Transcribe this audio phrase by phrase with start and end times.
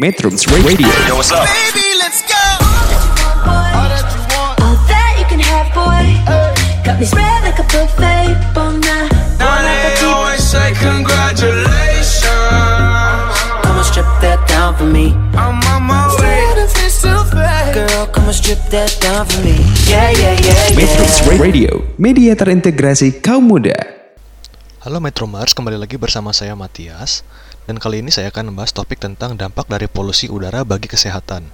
[0.00, 1.44] Metrums Radio Yo, what's up?
[1.44, 2.40] Baby, let's go.
[3.44, 6.16] All that you can have, boy.
[6.80, 8.32] Got me spread like a buffet.
[8.56, 12.24] Bon Now they always say congratulations.
[13.60, 15.12] Come and strip that down for me.
[15.36, 16.40] I'm on my way.
[17.76, 19.60] Girl, come and strip that down for me.
[19.84, 21.36] Yeah, yeah, yeah, Metrums yeah.
[21.36, 23.91] Radio Media terintegrasi kaum muda
[24.82, 27.22] Halo Metromers, kembali lagi bersama saya Matias.
[27.70, 31.46] Dan kali ini saya akan membahas topik tentang dampak dari polusi udara bagi kesehatan.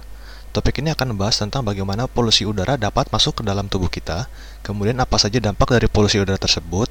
[0.49, 4.25] Topik ini akan membahas tentang bagaimana polusi udara dapat masuk ke dalam tubuh kita
[4.65, 6.89] Kemudian apa saja dampak dari polusi udara tersebut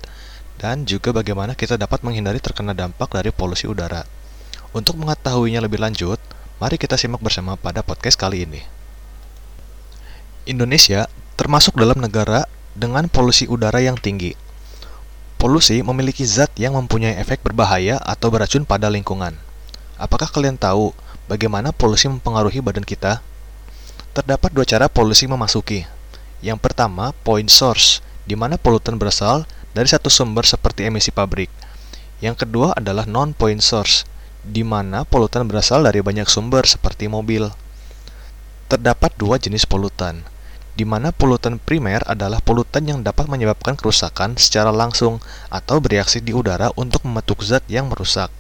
[0.62, 4.06] Dan juga bagaimana kita dapat menghindari terkena dampak dari polusi udara.
[4.70, 6.22] Untuk mengetahuinya lebih lanjut,
[6.62, 8.62] mari kita simak bersama pada podcast kali ini.
[10.46, 12.46] Indonesia termasuk dalam negara
[12.78, 14.38] dengan polusi udara yang tinggi
[15.38, 19.38] Polusi memiliki zat yang mempunyai efek berbahaya atau beracun pada lingkungan.
[19.94, 20.90] Apakah kalian tahu
[21.30, 23.22] bagaimana polusi mempengaruhi badan kita?
[24.18, 25.86] Terdapat dua cara polusi memasuki.
[26.42, 29.46] Yang pertama, point source, di mana polutan berasal
[29.78, 31.54] dari satu sumber seperti emisi pabrik.
[32.18, 34.02] Yang kedua adalah non-point source,
[34.42, 37.46] di mana polutan berasal dari banyak sumber seperti mobil.
[38.66, 40.26] Terdapat dua jenis polutan,
[40.78, 45.18] di mana polutan primer adalah polutan yang dapat menyebabkan kerusakan secara langsung
[45.50, 48.30] atau bereaksi di udara untuk membentuk zat yang merusak.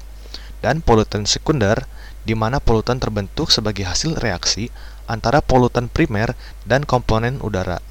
[0.62, 1.90] Dan polutan sekunder,
[2.22, 4.70] di mana polutan terbentuk sebagai hasil reaksi
[5.10, 7.82] antara polutan primer dan komponen udara.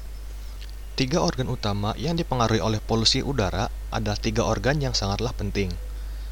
[0.96, 5.76] Tiga organ utama yang dipengaruhi oleh polusi udara adalah tiga organ yang sangatlah penting,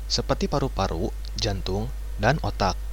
[0.08, 2.85] seperti paru-paru, jantung, dan otak.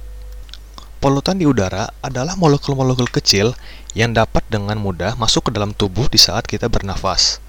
[1.04, 3.52] Polutan di udara adalah molekul-molekul kecil
[3.92, 7.44] yang dapat dengan mudah masuk ke dalam tubuh di saat kita bernafas.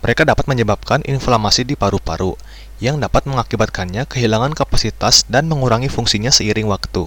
[0.00, 2.40] Mereka dapat menyebabkan inflamasi di paru-paru,
[2.80, 7.04] yang dapat mengakibatkannya kehilangan kapasitas dan mengurangi fungsinya seiring waktu.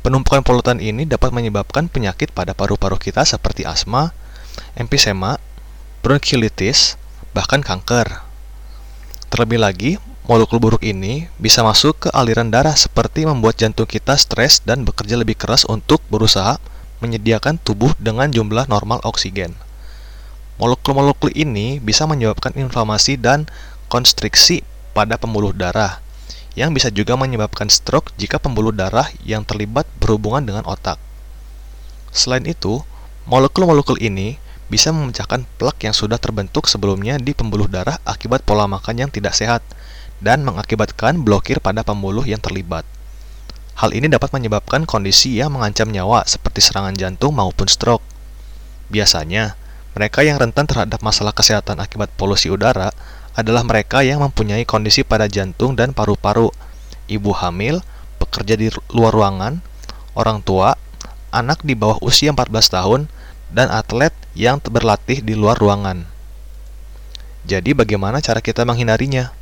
[0.00, 4.16] Penumpukan polutan ini dapat menyebabkan penyakit pada paru-paru kita seperti asma,
[4.72, 5.36] emfisema,
[6.00, 6.96] bronkiolitis,
[7.36, 8.24] bahkan kanker.
[9.28, 14.64] Terlebih lagi, molekul buruk ini bisa masuk ke aliran darah seperti membuat jantung kita stres
[14.64, 16.56] dan bekerja lebih keras untuk berusaha
[17.04, 19.52] menyediakan tubuh dengan jumlah normal oksigen.
[20.56, 23.44] Molekul-molekul ini bisa menyebabkan inflamasi dan
[23.92, 24.64] konstriksi
[24.96, 26.00] pada pembuluh darah,
[26.56, 30.96] yang bisa juga menyebabkan stroke jika pembuluh darah yang terlibat berhubungan dengan otak.
[32.14, 32.80] Selain itu,
[33.28, 34.40] molekul-molekul ini
[34.72, 39.36] bisa memecahkan plak yang sudah terbentuk sebelumnya di pembuluh darah akibat pola makan yang tidak
[39.36, 39.60] sehat
[40.22, 42.86] dan mengakibatkan blokir pada pembuluh yang terlibat.
[43.74, 48.06] Hal ini dapat menyebabkan kondisi yang mengancam nyawa seperti serangan jantung maupun stroke.
[48.86, 49.58] Biasanya,
[49.98, 52.94] mereka yang rentan terhadap masalah kesehatan akibat polusi udara
[53.34, 56.54] adalah mereka yang mempunyai kondisi pada jantung dan paru-paru,
[57.10, 57.82] ibu hamil,
[58.22, 59.58] pekerja di luar ruangan,
[60.14, 60.78] orang tua,
[61.34, 63.00] anak di bawah usia 14 tahun,
[63.50, 66.06] dan atlet yang berlatih di luar ruangan.
[67.46, 69.34] Jadi bagaimana cara kita menghindarinya?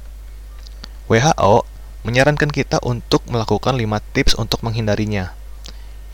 [1.11, 1.67] WHO
[2.03, 5.35] menyarankan kita untuk melakukan 5 tips untuk menghindarinya.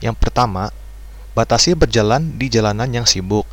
[0.05, 0.71] Yang pertama,
[1.33, 3.49] batasi berjalan di jalanan yang sibuk,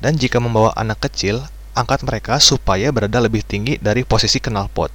[0.00, 4.92] dan jika membawa anak kecil, angkat mereka supaya berada lebih tinggi dari posisi knalpot.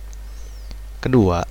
[1.01, 1.46] Kedua,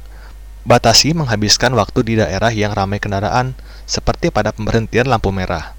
[0.67, 5.77] batasi menghabiskan waktu di daerah yang ramai kendaraan, seperti pada pemberhentian lampu merah.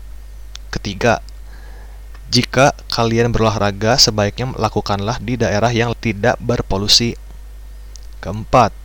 [0.69, 1.23] Ketiga,
[2.29, 7.15] jika kalian berolahraga, sebaiknya lakukanlah di daerah yang tidak berpolusi.
[8.23, 8.75] Keempat,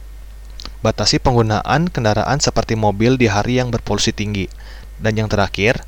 [0.81, 4.49] batasi penggunaan kendaraan seperti mobil di hari yang berpolusi tinggi.
[5.01, 5.85] Dan yang terakhir,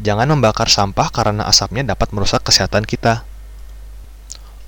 [0.00, 3.24] jangan membakar sampah karena asapnya dapat merusak kesehatan kita.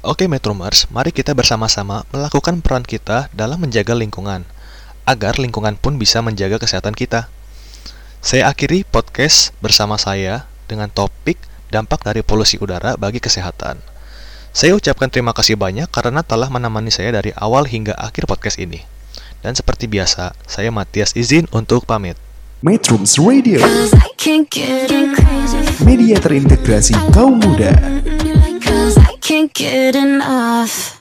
[0.07, 4.47] Oke Metromers, mari kita bersama-sama melakukan peran kita dalam menjaga lingkungan,
[5.05, 7.27] agar lingkungan pun bisa menjaga kesehatan kita.
[8.23, 13.98] Saya akhiri podcast bersama saya dengan topik dampak dari polusi udara bagi kesehatan.
[14.53, 18.83] Saya ucapkan terima kasih banyak karena telah menemani saya dari awal hingga akhir podcast ini.
[19.39, 22.19] Dan seperti biasa, saya Matias izin untuk pamit.
[22.59, 23.63] Metrums Radio.
[25.87, 27.71] Media terintegrasi kaum muda